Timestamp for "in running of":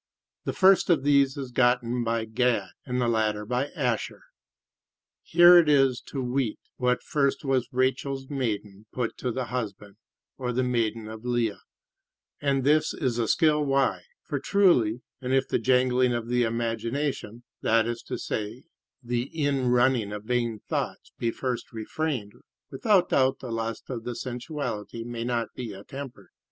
19.39-20.23